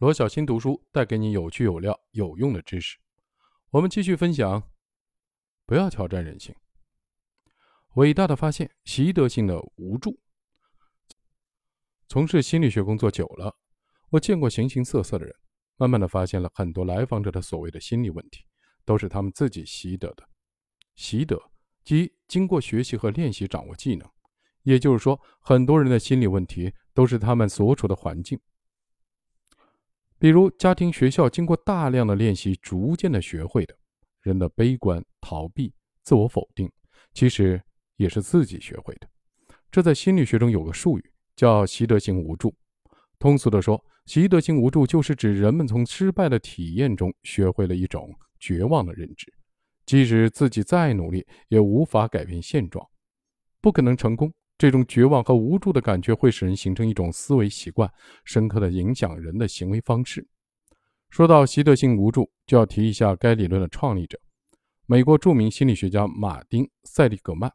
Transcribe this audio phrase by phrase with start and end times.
[0.00, 2.96] 罗小新读书带给你有趣有料有用的知识。
[3.68, 4.62] 我们继续分享，
[5.66, 6.54] 不要挑战人性。
[7.96, 10.18] 伟大的发现：习得性的无助。
[12.08, 13.54] 从事心理学工作久了，
[14.08, 15.34] 我见过形形色色的人，
[15.76, 18.46] 慢慢的发现了很多来访者的所谓的心理问题，
[18.86, 20.26] 都是他们自己习得的。
[20.96, 21.38] 习得
[21.84, 24.10] 即经过学习和练习掌握技能，
[24.62, 28.40] 也就是说，很多人的心理问题都是他们所处的环境。
[30.20, 33.74] 比如家庭、学校经过大量的练习，逐渐的学会的，
[34.20, 35.72] 人的悲观、逃避、
[36.04, 36.70] 自我否定，
[37.14, 37.58] 其实
[37.96, 39.08] 也是自己学会的。
[39.70, 42.54] 这在心理学中有个术语叫习得性无助。
[43.18, 49.32] 通俗的说，习得性无助就是指人们从失败的体验中学会了一种绝望的认知，
[49.86, 52.86] 即使自己再努力，也无法改变现状，
[53.62, 54.30] 不可能成功。
[54.60, 57.90] 这种绝望和无助的感觉会使人形成一种思维习惯，
[58.26, 60.28] 深刻的影响人的行为方式。
[61.08, 64.20] 说到习得性无助，就要提一下该理论的创立者——
[64.84, 67.50] 美国著名心理学家马丁·塞利格曼。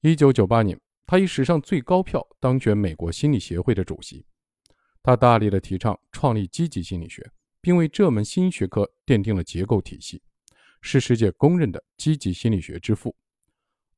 [0.00, 4.26] 1998年，他以史上最高票当选美国心理协会的主席。
[5.00, 7.24] 他大力的提倡创立积极心理学，
[7.60, 10.20] 并为这门新学科奠定了结构体系，
[10.80, 13.14] 是世界公认的积极心理学之父。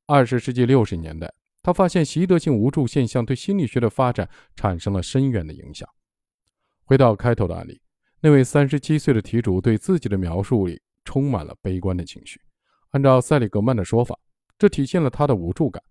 [0.08, 1.32] 20世纪60年代。
[1.64, 5.88] 他发现习得性无助现象对心理学的发展产生了深远的影响。
[6.84, 7.80] 回到开头的案例，
[8.20, 12.38] 那位三十七岁的题主对自己的描述里充满了悲观的情绪。
[12.90, 14.14] 按照塞里格曼的说法，
[14.58, 15.82] 这体现了他的无助感。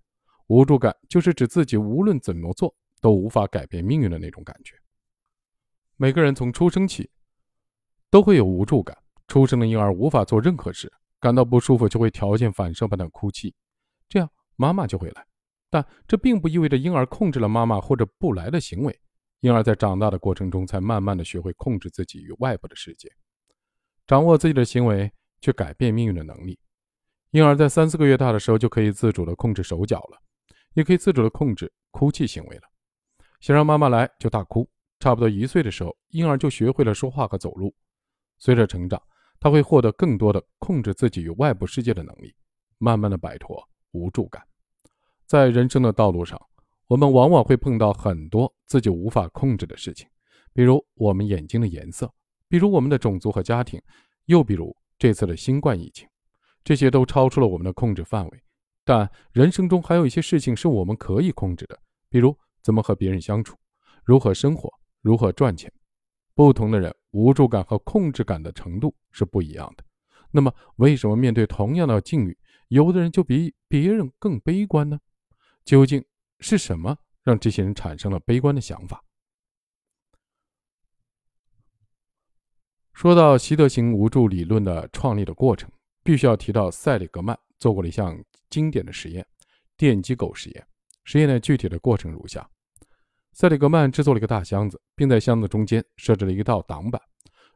[0.46, 4.76] 无助感就是指自己无论怎么做都无法改变命运的那种感觉。
[5.98, 7.10] 每个人从出生起
[8.12, 8.96] 都会有无助感。
[9.28, 13.56] 出生的婴儿无法做任何事，感到不舒服就会条件反射般的哭泣，
[14.08, 15.26] 这样妈妈就会来。
[15.74, 18.96] 但这并不意味着婴儿控制了妈妈或者不来的行为。
[19.40, 23.12] 婴儿在长大的过程中，才慢慢的学会控制自己与外部的世界，
[24.06, 26.60] 掌握自己的行为，去改变命运的能力。
[27.32, 30.22] 婴儿在三四个月大的时候，就可以自主的控制手脚了，
[30.76, 32.62] 也可以自主的控制哭泣行为了。
[33.40, 34.70] 想让妈妈来，就大哭。
[35.00, 37.74] 差不多一岁的时候，婴儿就学会了说话和走路。
[38.38, 39.02] 随着成长，
[39.40, 42.32] 他会获得更多的控制自己与外部世界的能力，
[42.78, 44.44] 慢慢的摆脱无助感。
[45.34, 46.40] 在人生的道路上，
[46.86, 50.08] 我们往往会碰到很多自己无法控制的事情，
[50.54, 52.08] 比如我们眼睛的颜色，
[52.48, 53.82] 比如我们的种族和家庭，
[54.26, 56.08] 又比如这次的新冠疫情，
[56.64, 58.44] 这些都超出了我们的控制范围。
[58.86, 61.80] 但人生中还有一些事情是我们可以控制的，
[62.12, 63.58] 比如怎么和别人相处，
[64.04, 64.72] 如何生活，
[65.02, 65.74] 如何赚钱。
[66.36, 69.84] 不同的人无助感和控制感的程度是不一样的。
[70.30, 75.00] 那么，为什么面对同样的境遇，有的人就比别人更悲观呢？
[75.66, 76.04] 究竟
[76.40, 79.04] 是什么让这些人产生了悲观的想法？
[82.94, 85.72] 说到习得型无助理论的创立的过程，
[86.04, 89.26] 必须要提到塞里格曼做过了一项经典的实验——
[89.76, 90.68] 电击狗实验。
[91.04, 92.48] 实验的具体的过程如下：
[93.34, 97.02] 塞里格曼制作了一个大箱子，并在箱子中间设置了一道挡板，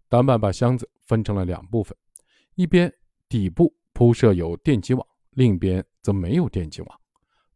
[0.10, 1.96] 挡板把箱子分成了两部分，
[2.56, 2.92] 一边
[3.30, 7.02] 底部铺设有电击网，另一边则没有电击网。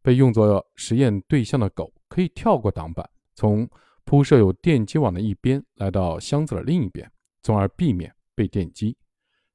[0.02, 3.68] 被用作实验对象的狗可以跳过挡板，从
[4.04, 7.10] 铺设有电击网的一边来到箱子的另一边，
[7.42, 8.96] 从而避免被电击。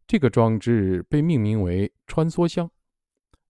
[0.08, 2.72] 这个装置被命名为“穿梭箱”。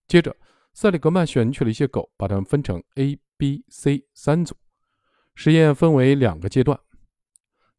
[0.08, 0.36] 接着，
[0.74, 4.56] 塞里格曼选取了一些狗，把它们分成 A、B、C 三组。
[5.36, 6.80] 实验分为两个阶段。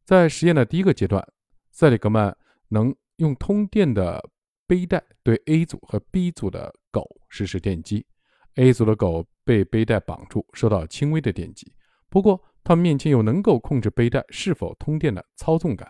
[0.04, 1.26] 在实验的第一个阶段，
[1.72, 2.36] 塞里格曼
[2.68, 4.24] 能用通电的
[4.64, 8.06] 背带对 A 组和 B 组的狗实施电击。
[8.58, 11.72] A 组的狗被背带绑住，受到轻微的电击。
[12.08, 15.88] 不过，它们面前有能够控制背带是否通电的操纵杆。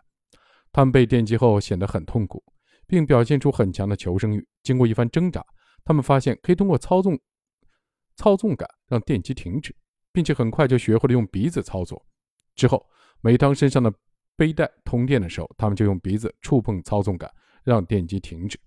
[0.71, 2.45] 它们被电击后显得很痛苦，
[2.87, 4.47] 并表现出很强的求生欲。
[4.63, 5.43] 经过一番挣扎，
[5.83, 7.19] 他们发现可以通过操纵
[8.17, 9.75] 操纵感让电击停止，
[10.13, 12.05] 并且很快就学会了用鼻子操作。
[12.55, 12.87] 之后，
[13.23, 13.91] 每当身上的
[14.37, 17.33] 背带通电的时候，他们就用鼻子触碰操纵杆，
[17.65, 18.61] 让电击停止。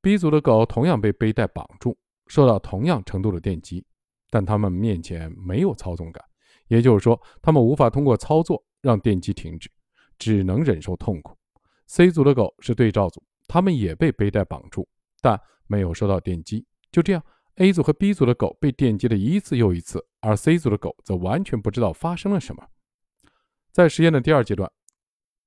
[0.00, 1.94] B 组的狗同样被背带绑住。
[2.32, 3.84] 受到同样程度的电击，
[4.30, 6.24] 但他们面前没有操纵感，
[6.68, 9.70] 也就是说，他们无法通过操作让电击停止，
[10.18, 11.36] 只能忍受痛苦。
[11.88, 14.88] C 组的狗是对照组，他们也被背带绑住，
[15.20, 16.66] 但没有受到电击。
[16.90, 17.22] 就这样
[17.56, 22.66] ，A 组和 B 组的狗被电击了一次又一次，而 C 组的狗则完全不知道发生了什么。
[23.72, 24.72] 在实验的第二阶段，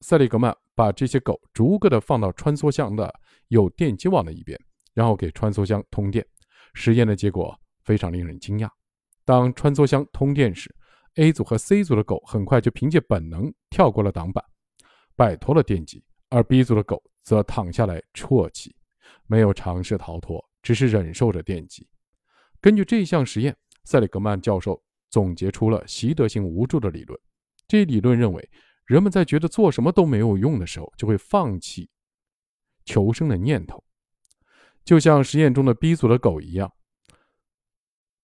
[0.01, 3.11] 塞利格曼把这些狗逐个的放到穿梭箱的
[3.47, 4.55] 有电击网的一边，
[4.93, 6.23] 然后给穿梭箱通电。
[6.75, 8.69] 实验的结果非常令人惊讶。
[9.23, 10.71] 当穿梭箱通电时
[11.15, 14.45] ，A 组和 C 组的狗很快就凭借本能跳过了挡板，
[15.15, 18.75] 摆脱了电击，而 B 组的狗则躺下来啜泣，
[19.25, 21.87] 没有尝试逃脱，只是忍受着电击。
[22.61, 23.55] 根据这一项实验，
[23.85, 24.79] 塞里格曼教授
[25.09, 27.19] 总结出了习得性无助的理论。
[27.67, 28.49] 这一理论认为，
[28.85, 31.89] 人们在觉得做什么都没有用的时候，就会放弃
[32.83, 33.83] 求生的念头，
[34.85, 36.71] 就像实验中的 B 组的狗一样。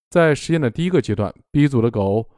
[0.10, 2.30] 在实验的第一个阶段，B 组的狗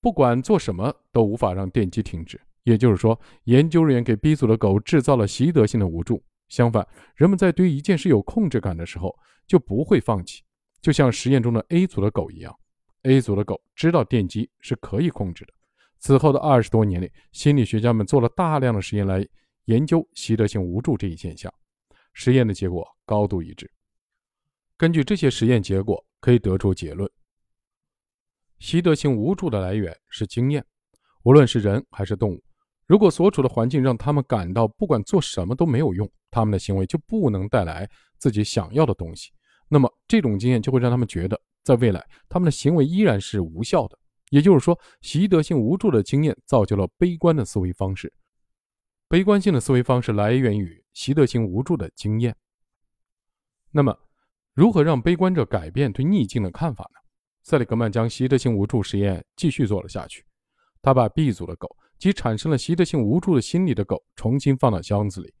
[0.00, 2.40] 不管做什么都无法让电击停止。
[2.64, 6.22] 也就是说，研究人员给 B 组的狗制造了习得性的无助。
[6.48, 9.14] 相反，人们在对一件事有控制感的时候
[9.46, 10.42] 就不会放弃。
[10.80, 12.54] 就像实验中的 A 组的狗一样
[13.02, 15.52] ，A 组的狗知道电击是可以控制的。
[15.98, 19.26] 此后的二十多年里，心理学家们做了大量的实验来
[19.64, 21.52] 研究习得性无助这一现象。
[22.12, 23.70] 实验的结果高度一致。
[24.76, 26.04] 根据这些实验结果。
[26.24, 27.06] 可以得出结论：
[28.58, 30.64] 习得性无助的来源是经验。
[31.24, 32.42] 无论是人还是动物，
[32.86, 37.86] 如果所处的环境让他们感到不管做什么都没有用，他们的行为就不能带来
[38.16, 39.32] 自己想要的东西，
[39.68, 43.98] 那么这种经验就会让他们觉得，在未来他们的行为依然是无效的。
[44.30, 48.10] 也就是说，习得性无助的经验造就了悲观的思维方式。
[49.08, 52.34] 悲观性的思维方式来源于习得性无助的经验。
[53.76, 53.92] 那么，
[54.54, 57.00] 如何让悲观者改变对逆境的看法呢？
[57.42, 60.24] 塞里格曼将习得性无助实验继续做了下去。
[60.80, 65.34] 他把 B 组的狗及产生了习得性无助的心理的狗重新放到箱子里，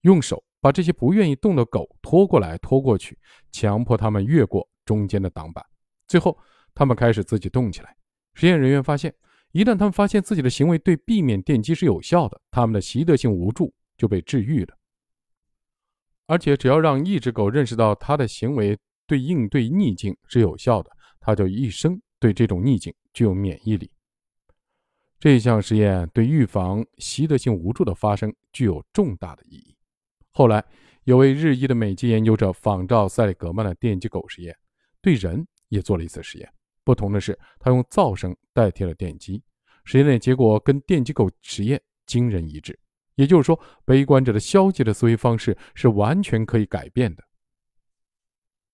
[0.00, 3.18] 用手把这些不愿意动的狗拖过来拖过去，
[3.52, 5.62] 强迫它们越过中间的挡板。
[6.08, 6.38] 最后，
[6.74, 7.94] 它们开始自己动起来。
[8.32, 9.14] 实验人员发现，
[9.52, 14.74] 一旦他们发现自己的行为对避免电击是有效的，他们的习得性无助就被治愈了。
[16.26, 20.90] 而且，只要让一只狗认识到它的行为对应对逆境是有效的，
[21.20, 23.90] 它就一生对这种逆境具有免疫力。
[25.20, 29.76] 这项实验对预防习得性无助的发生具有重大的意义。
[30.30, 30.64] 后来，
[31.04, 34.56] 有位日裔的美籍研究者仿照塞里格曼的电击狗实验，
[35.00, 36.50] 对人也做了一次实验。
[36.82, 39.42] 不同的是，他用噪声代替了电击。
[39.84, 42.78] 实验的结果跟电击狗实验惊人一致。
[43.16, 47.24] 也就是说，悲观者的消极的思维方式是完全可以改变的。